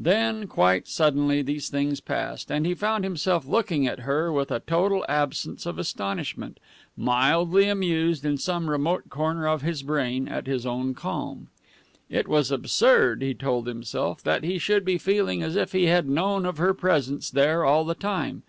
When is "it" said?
12.10-12.26